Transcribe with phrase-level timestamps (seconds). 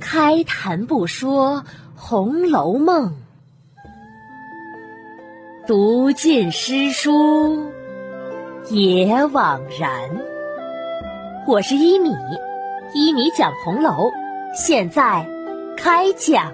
[0.00, 1.62] 开谈不说
[1.94, 3.10] 《红楼梦》，
[5.66, 7.70] 读尽诗书
[8.70, 10.10] 也枉然。
[11.46, 12.10] 我是一米，
[12.94, 14.10] 一米讲红楼，
[14.54, 15.26] 现在
[15.76, 16.52] 开讲。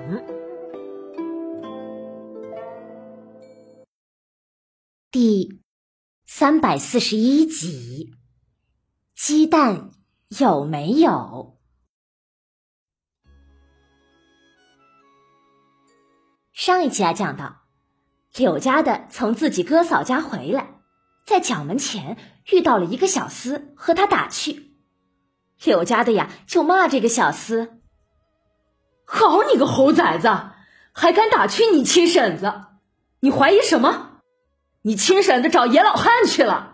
[5.11, 5.61] 第
[6.27, 8.15] 三百四十一集，
[9.15, 9.91] 鸡蛋
[10.39, 11.59] 有没有？
[16.55, 17.63] 上一集啊，讲到
[18.35, 20.81] 柳家的从自己哥嫂家回来，
[21.27, 22.17] 在角门前
[22.51, 24.75] 遇到了一个小厮，和他打趣。
[25.65, 27.81] 柳家的呀，就骂这个小厮
[29.05, 30.29] ：“好你个猴崽子，
[30.93, 32.53] 还敢打趣你亲婶子！
[33.21, 34.21] 你怀疑什么？
[34.81, 36.72] 你亲婶子找野老汉去了。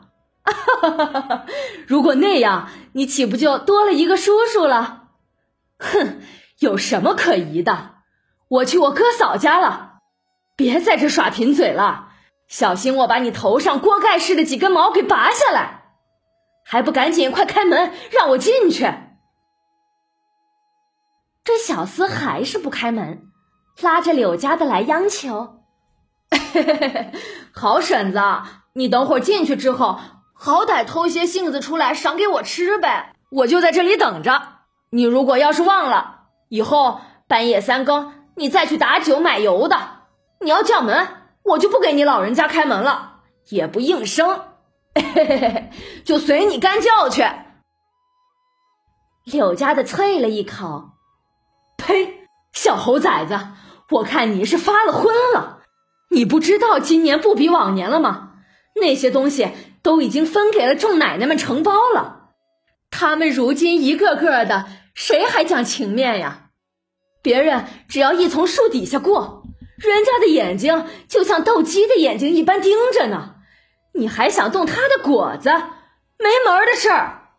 [0.53, 1.47] 哈
[1.87, 5.09] 如果那样，你岂不就多了一个叔叔了？
[5.79, 6.21] 哼，
[6.59, 7.97] 有什么可疑的？”
[8.49, 9.99] 我去我哥嫂家了，
[10.57, 12.13] 别在这耍贫嘴了，
[12.49, 15.93] 小心我把你头上锅盖似的几根毛给拔下来！
[16.65, 18.91] 还不赶紧快开门，让我进去！
[21.45, 23.29] 这小厮还是不开门，
[23.83, 25.61] 拉着柳家的来央求
[26.53, 27.13] ：“嘿嘿嘿
[27.53, 28.21] 好婶子，
[28.73, 29.99] 你等会儿进去之后，
[30.39, 34.41] 好歹偷些杏子出来赏给我吃呗，我就在这里等着。
[34.91, 40.05] 你如果要是忘了，以后半夜三更。”你再去打酒买油的，
[40.41, 41.09] 你要叫门，
[41.43, 44.43] 我就不给你老人家开门了，也不应声，
[46.07, 47.25] 就随你干叫去。
[49.25, 50.91] 柳家的啐了一口
[51.77, 52.29] ：“呸！
[52.53, 53.37] 小猴崽子，
[53.91, 55.59] 我看你是发了昏了。
[56.11, 58.35] 你不知道今年不比往年了吗？
[58.81, 59.51] 那些东西
[59.83, 62.31] 都已经分给了众奶奶们承包了，
[62.91, 66.51] 他们如今一个个的，谁还讲情面呀？”
[67.23, 69.43] 别人只要一从树底下过，
[69.77, 73.35] 人家的眼睛就像斗鸡的眼睛一般盯着呢。
[73.93, 75.51] 你还想动他的果子？
[76.19, 77.31] 没门儿的事儿！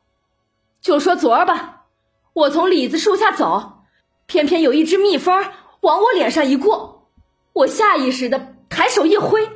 [0.82, 1.86] 就说昨儿吧，
[2.34, 3.84] 我从李子树下走，
[4.26, 5.52] 偏偏有一只蜜蜂
[5.82, 7.10] 往我脸上一过，
[7.54, 9.50] 我下意识的抬手一挥，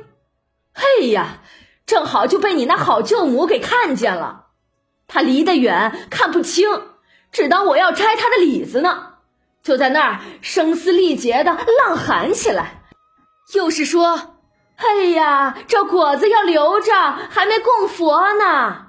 [0.72, 1.42] 嘿呀，
[1.86, 4.46] 正好就被你那好舅母给看见了。
[5.06, 6.68] 他离得远看不清，
[7.30, 9.12] 只当我要摘他的李子呢。
[9.62, 12.82] 就在那儿声嘶力竭的浪喊起来，
[13.54, 14.36] 又是说
[14.76, 16.92] ：“哎呀，这果子要留着，
[17.30, 18.88] 还没供佛呢。”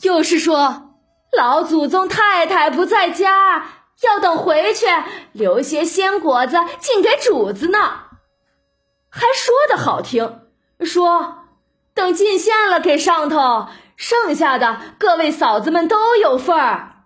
[0.00, 0.96] 又是说
[1.36, 3.66] ：“老祖宗太太不在家，
[4.02, 4.86] 要等回去
[5.32, 7.78] 留些鲜果子敬给主子呢。”
[9.10, 10.40] 还说的好听，
[10.80, 11.43] 说
[11.94, 17.04] 等进献了给上头，剩下的各位嫂子们都有份儿。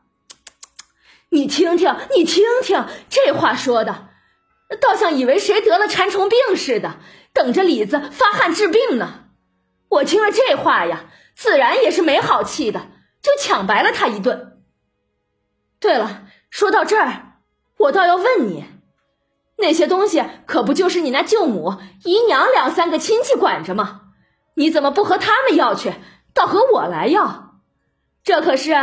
[1.28, 4.08] 你听听，你听听，这话说的，
[4.80, 6.96] 倒像以为谁得了馋虫病似的，
[7.34, 9.24] 等着李子发汗治病呢。
[9.90, 11.04] 我听了这话呀，
[11.36, 12.80] 自然也是没好气的，
[13.20, 14.58] 就抢白了他一顿。
[15.78, 17.34] 对了，说到这儿，
[17.76, 18.64] 我倒要问你，
[19.58, 24.00] 那些东西可不就是你那舅母、姨娘两三个亲戚管着吗？
[24.58, 25.94] 你怎么不和他们要去，
[26.34, 27.60] 倒和我来要？
[28.22, 28.74] 这可是。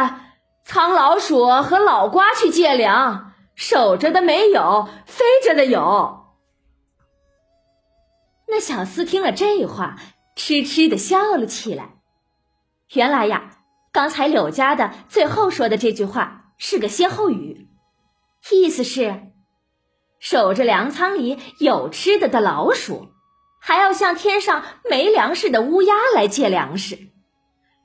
[0.67, 6.25] 苍老鼠和老瓜去借粮，守着的没有，飞着的有。
[8.47, 9.95] 那小厮听了这话，
[10.35, 11.97] 痴痴的笑了起来。
[12.93, 13.51] 原来呀，
[13.91, 17.67] 刚才柳家的最后说的这句话是个歇后语，
[18.51, 19.33] 意思是
[20.19, 23.09] 守着粮仓里有吃的的老鼠，
[23.67, 26.99] 还要向天上没粮食的乌鸦来借粮食，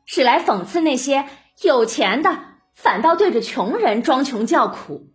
[0.04, 1.24] 是来讽刺那些
[1.62, 2.38] 有钱的。
[2.74, 5.06] 反倒对着穷人装穷叫苦，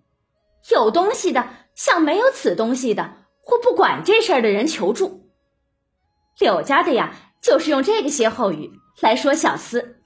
[0.71, 5.29] 有东西的向没有此东西的或不管这事儿的人求助。
[6.39, 8.71] 柳家的呀，就是用这个歇后语
[9.01, 9.97] 来说小厮，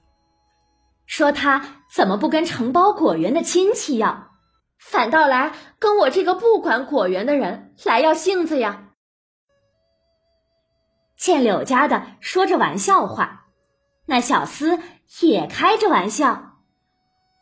[1.06, 4.32] 说他怎么不跟承包果园的亲戚要，
[4.78, 8.89] 反倒来跟我这个不管果园的人来要性子呀？
[11.20, 13.44] 见柳家的说着玩笑话，
[14.06, 14.80] 那小厮
[15.20, 16.54] 也开着玩笑。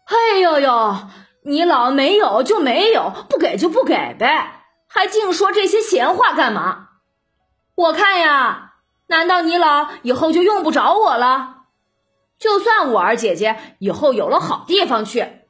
[0.05, 0.97] 哎呦呦，
[1.45, 6.89] 你老没有就没有，不给就不给呗，还净说这些闲话干嘛？
[7.77, 8.73] 我看呀，
[9.07, 11.59] 难道你老以后就用不着我了？
[12.37, 15.45] 就算五儿姐姐以后有了好地方去，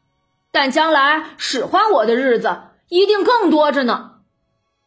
[0.52, 2.60] 但将来使唤我的日子
[2.90, 4.16] 一定更多着呢。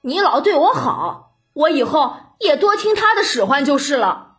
[0.02, 4.38] 你老对我好，我以后也多听他的使唤就是了。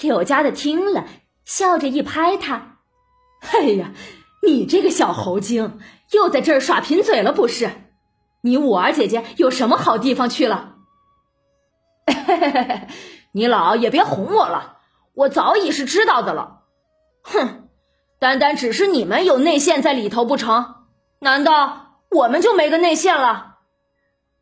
[0.00, 1.06] 柳家的听了，
[1.44, 2.78] 笑着一拍他。
[3.40, 3.92] 哎呀，
[4.42, 5.78] 你这个小猴精，
[6.10, 7.70] 又在这儿耍贫嘴了不是？
[8.40, 10.74] 你五儿姐姐有什么好地方去了？
[13.30, 14.78] 你老也别哄我了，
[15.14, 16.62] 我早已是知道的了。
[17.22, 17.68] 哼，
[18.18, 20.86] 单单只是你们有内线在里头不成？
[21.20, 23.51] 难道我们就没个内线了？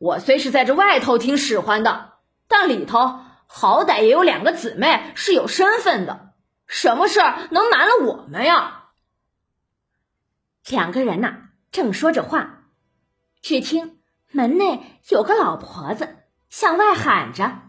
[0.00, 2.14] 我虽是在这外头听使唤的，
[2.48, 6.32] 但里头好歹也有两个姊妹是有身份的，
[6.66, 8.84] 什么事儿能瞒了我们呀？
[10.70, 12.62] 两个人呐，正说着话，
[13.42, 13.98] 只听
[14.30, 16.16] 门内有个老婆子
[16.48, 17.60] 向外喊着：“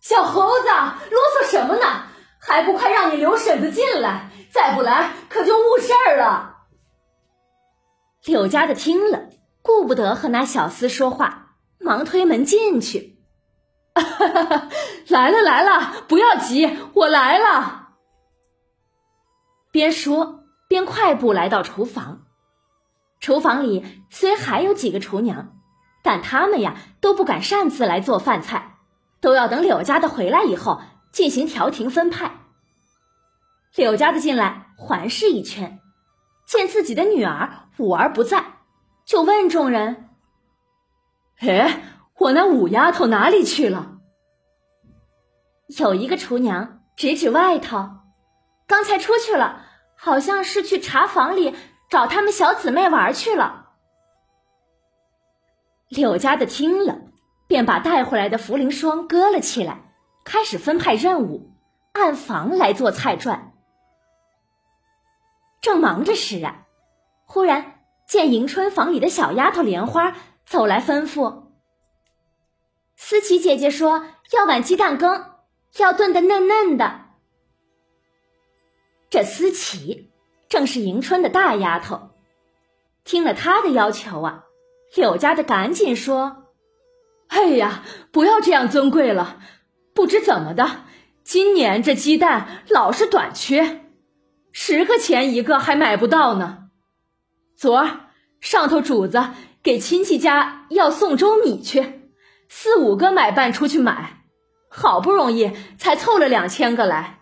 [0.00, 2.06] 小猴子，啰嗦什么呢？
[2.40, 4.30] 还不快让你刘婶子进来！
[4.50, 6.56] 再不来，可就误事儿了。”
[8.24, 9.28] 柳家的听了，
[9.62, 13.18] 顾不得和那小厮说话，忙推门进去。
[15.08, 17.88] 来了来了，不要急，我来了。
[19.70, 20.38] 边说。
[20.68, 22.26] 边快步来到厨房，
[23.18, 25.56] 厨房里虽还有几个厨娘，
[26.04, 28.76] 但他们呀都不敢擅自来做饭菜，
[29.20, 30.80] 都要等柳家的回来以后
[31.10, 32.42] 进行调停分派。
[33.74, 35.80] 柳家的进来环视一圈，
[36.46, 38.59] 见自己的女儿五儿不在，
[39.10, 40.08] 就问众人
[41.40, 41.82] ：“哎，
[42.16, 43.98] 我那五丫头哪里去了？”
[45.66, 47.90] 有一个厨娘指指外头，
[48.68, 49.66] 刚才出去了。
[50.02, 51.54] 好像是去茶房里
[51.90, 53.72] 找他们小姊妹玩去了。
[55.88, 57.00] 柳家的听了，
[57.46, 59.92] 便把带回来的茯苓霜搁了起来，
[60.24, 61.52] 开始分派任务，
[61.92, 63.50] 按房来做菜馔。
[65.60, 66.64] 正忙着时啊，
[67.26, 67.79] 忽然
[68.10, 71.44] 见迎春房里的小丫头莲花走来，吩咐
[72.98, 75.26] ：“思琪姐姐说要碗鸡蛋羹，
[75.78, 77.02] 要炖的嫩嫩的。”
[79.10, 80.10] 这思琪
[80.48, 82.10] 正是迎春的大丫头，
[83.04, 84.42] 听了她的要求啊，
[84.96, 86.46] 柳家的赶紧说
[87.30, 89.40] ：“哎呀，不要这样尊贵了！
[89.94, 90.82] 不知怎么的，
[91.22, 93.84] 今年这鸡蛋老是短缺，
[94.50, 96.69] 十个钱一个还买不到呢。
[97.60, 98.08] 昨儿
[98.40, 99.22] 上头主子
[99.62, 102.08] 给亲戚家要送粥米去，
[102.48, 104.24] 四五个买办出去买，
[104.70, 107.20] 好不容易才凑了两千个来，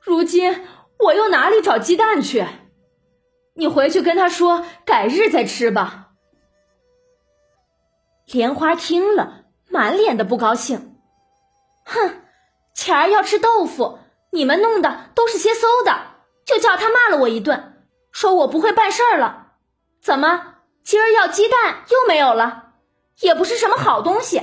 [0.00, 0.64] 如今。”
[0.98, 2.46] 我又哪里找鸡蛋去？
[3.54, 6.10] 你回去跟他说，改日再吃吧。
[8.26, 10.96] 莲花听了，满脸的不高兴，
[11.84, 12.22] 哼，
[12.72, 13.98] 前儿要吃豆腐，
[14.30, 16.14] 你们弄的都是些馊的，
[16.46, 19.45] 就叫他骂了我一顿，说我不会办事儿了。
[20.06, 20.54] 怎么
[20.84, 22.74] 今儿要鸡蛋又没有了？
[23.22, 24.40] 也不是什么好东西，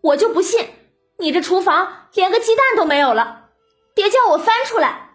[0.00, 0.70] 我就不信
[1.18, 3.50] 你这厨房连个鸡蛋都没有了。
[3.94, 5.10] 别叫我翻出来。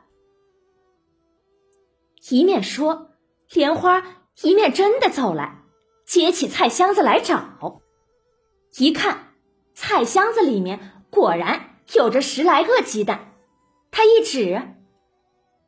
[2.30, 3.10] 一面说，
[3.50, 4.02] 莲花
[4.42, 5.64] 一面真的走来，
[6.06, 7.82] 接起菜箱子来找。
[8.78, 9.34] 一看，
[9.74, 13.34] 菜箱子里面果然有着十来个鸡蛋。
[13.92, 14.62] 他一指：“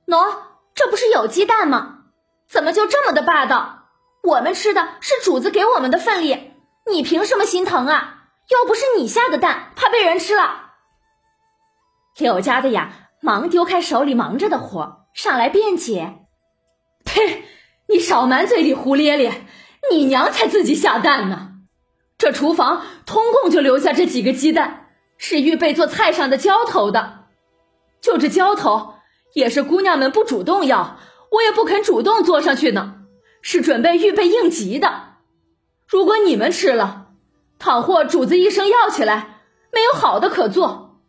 [0.07, 0.38] 喏，
[0.73, 2.06] 这不是有鸡蛋吗？
[2.47, 3.81] 怎么就这么的霸道？
[4.25, 6.51] 我们吃的是主子给我们的份例，
[6.92, 8.24] 你凭什么心疼啊？
[8.50, 10.72] 又不是你下的蛋，怕被人吃了。”
[12.18, 16.15] 柳家的呀，忙丢开手里忙着的活，上来辩解。
[17.03, 17.44] 呸！
[17.88, 19.46] 你少满嘴里胡咧咧，
[19.91, 21.51] 你娘才自己下蛋呢。
[22.17, 27.25] 这厨房通共就留下这几个鸡蛋，是预备做菜上的浇头的。
[28.01, 28.96] 就这浇头，
[29.34, 30.98] 也是姑娘们不主动要，
[31.32, 32.96] 我也不肯主动做上去呢，
[33.48, 35.18] 是准备预备应急的。
[35.88, 37.10] 如果你们吃了，
[37.60, 41.00] 倘或主子一声要起来，没有好的可做，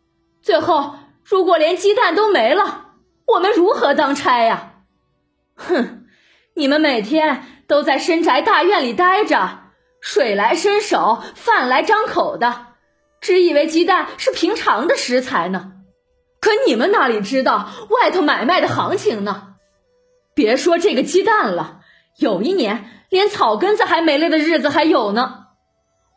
[0.43, 2.91] 最后如果连鸡蛋都没了，
[3.25, 4.73] 我们如何当差呀？
[5.55, 6.05] 哼，
[6.53, 12.67] 你们每天都在深宅大院里待着，水来伸手，饭来张口的，
[13.19, 15.71] 只以为鸡蛋是平常的食材呢。
[16.39, 19.55] 可你们哪里知道外头买卖的行情呢？
[20.35, 21.76] 别说这个鸡蛋了，
[22.17, 25.45] 有一年连草根子还没了的日子还有呢。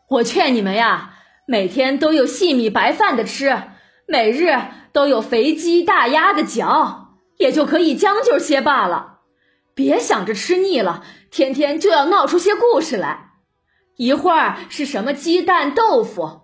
[0.09, 1.13] 我劝你们呀，
[1.47, 3.63] 每天都有细米白饭的吃，
[4.07, 4.57] 每日
[4.91, 9.19] 都有肥鸡大鸭的嚼，也就可以将就些罢了。
[9.73, 13.31] 别想着吃腻了，天天就要闹出些故事来。
[13.95, 16.41] 一会儿是什么鸡蛋豆腐，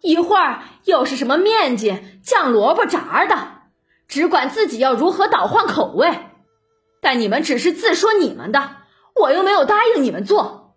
[0.00, 3.48] 一会儿又是什么面筋酱萝卜炸的，
[4.08, 6.10] 只管自己要如何倒换口味。
[7.00, 8.76] 但你们只是自说你们的，
[9.14, 10.76] 我又没有答应你们做。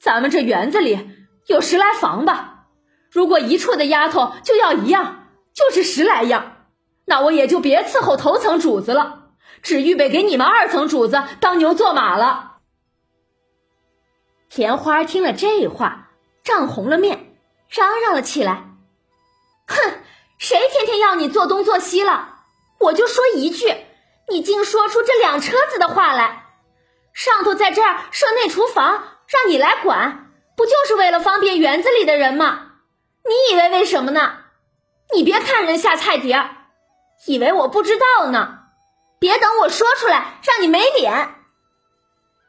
[0.00, 1.08] 咱们这园子里
[1.46, 2.66] 有十来房吧，
[3.10, 6.66] 如果一处的丫头就要一样，就是十来样，
[7.04, 9.26] 那我也就别伺候头层主子了。
[9.60, 12.58] 只预备给你们二层主子当牛做马了。
[14.54, 16.10] 莲花听了这话，
[16.44, 17.34] 涨红了面，
[17.68, 18.64] 嚷嚷了起来
[19.66, 19.76] ：“哼，
[20.38, 22.36] 谁天天要你做东做西了？
[22.78, 23.74] 我就说一句，
[24.28, 26.47] 你竟说出这两车子的话来！
[27.18, 32.74] 上头在这儿设内厨房，让你来管，不就是为了方便园子里的人吗？
[33.24, 34.34] 你以为为什么呢？
[35.12, 36.50] 你别看人下菜碟儿，
[37.26, 38.60] 以为我不知道呢。
[39.18, 41.12] 别等我说出来，让你没脸。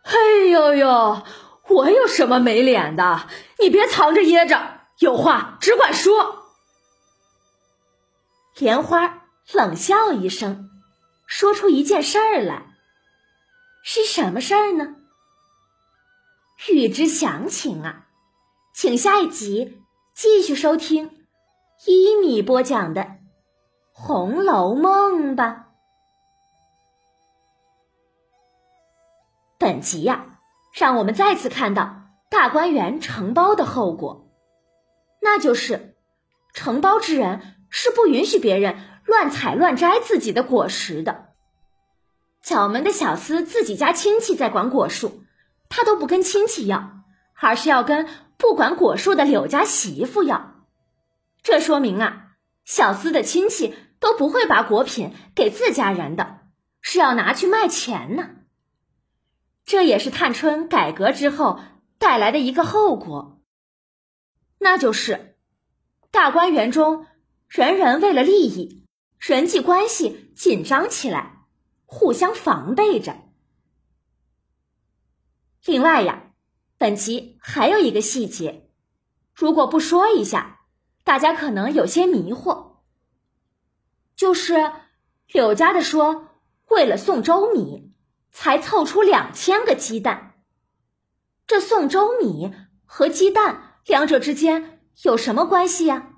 [0.04, 0.14] 哎
[0.52, 1.24] 呦呦！”
[1.68, 3.28] 我有什么没脸的？
[3.58, 6.46] 你别藏着掖着，有话只管说。
[8.60, 10.70] 莲花冷笑一声，
[11.26, 12.69] 说出一件事儿来。
[13.92, 14.98] 是什么事儿呢？
[16.70, 18.06] 欲知详情啊，
[18.72, 19.82] 请下一集
[20.14, 21.26] 继续收听
[21.88, 23.02] 一米播讲的
[23.92, 25.70] 《红楼梦》吧。
[29.58, 30.40] 本集呀。
[30.72, 34.30] 让我们再次看到大观园承包的后果，
[35.20, 35.98] 那就是
[36.54, 41.29] 承包之人是不允许别人乱采乱摘自己的果实的。
[42.42, 45.24] 角门的小厮自己家亲戚在管果树，
[45.68, 47.04] 他都不跟亲戚要，
[47.36, 50.66] 而是要跟不管果树的柳家媳妇要。
[51.44, 52.28] 这说明啊，
[52.66, 56.40] 小厮的亲戚都不会把果品给自家人的，
[56.82, 58.30] 是要拿去卖钱呢。
[59.66, 61.60] 这也是探春改革之后
[61.98, 63.42] 带来的一个后果，
[64.58, 65.36] 那就是
[66.10, 67.06] 大观园中
[67.48, 68.88] 人人为了利益，
[69.20, 71.39] 人际关系紧张起来，
[71.90, 73.18] 互相防备着。
[75.66, 76.32] 另外呀，
[76.78, 78.70] 本集还有一个细节，
[79.34, 80.62] 如果不说一下，
[81.04, 82.78] 大家可能有些迷惑，
[84.16, 84.72] 就是
[85.28, 86.30] 柳家的说
[86.68, 87.88] 为了送粥米。
[88.32, 90.36] 才凑出两千个鸡蛋，
[91.48, 92.54] 这宋周米
[92.86, 96.14] 和鸡蛋两者之间有什么关系呀？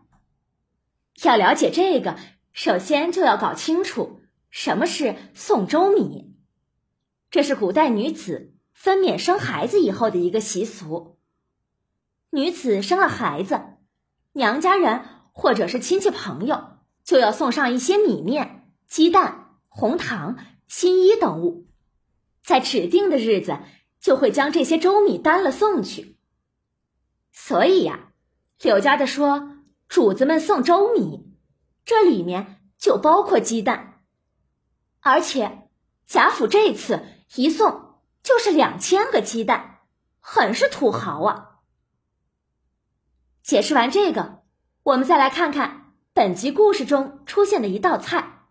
[1.23, 2.17] 要了解这个，
[2.51, 4.20] 首先就要搞清楚
[4.51, 6.35] 什么是送粥米。
[7.31, 11.17] 这是古代女子分娩生孩子以后的一个习俗。
[12.29, 13.61] 女子生了孩子，
[14.33, 21.67] 娘家人或者是亲戚朋友就要送上一些米面、鸡蛋、红糖、新衣等物。
[22.43, 23.59] 在指定的日子，
[23.99, 26.17] 就会将这些粥米担了送去。
[27.31, 28.11] 所以呀，
[28.61, 31.33] 柳家的说主子们送粥米，
[31.85, 33.90] 这里面就包括鸡蛋。
[35.01, 35.69] 而且
[36.05, 37.03] 贾府这次
[37.35, 39.79] 一送就是两千个鸡蛋，
[40.19, 41.47] 很是土豪啊！
[43.43, 44.43] 解释完这个，
[44.83, 48.43] 我们再来看看本集故事中出现的一道菜，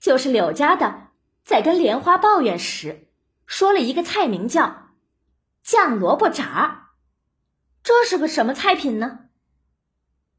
[0.00, 1.06] 就是柳家的。
[1.44, 3.12] 在跟莲花抱怨时，
[3.46, 4.88] 说了一个菜名叫
[5.62, 6.90] “酱萝卜炸”，
[7.84, 9.28] 这是个什么菜品呢？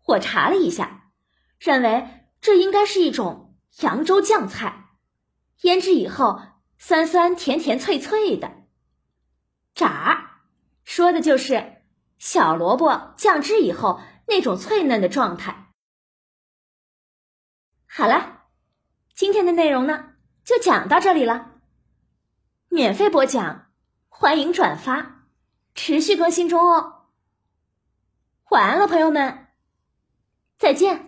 [0.03, 1.11] 我查了一下，
[1.59, 4.86] 认为这应该是一种扬州酱菜，
[5.61, 6.41] 腌制以后
[6.77, 8.51] 酸酸甜甜脆脆的。
[9.73, 10.41] 炸，
[10.83, 11.83] 说的就是
[12.17, 15.71] 小萝卜酱汁以后那种脆嫩的状态。
[17.87, 18.43] 好了，
[19.15, 20.13] 今天的内容呢？
[20.43, 21.59] 就讲到这里了，
[22.69, 23.67] 免费播讲，
[24.07, 25.25] 欢迎转发，
[25.75, 27.07] 持续更新中哦。
[28.49, 29.47] 晚安了，朋友们，
[30.57, 31.06] 再见。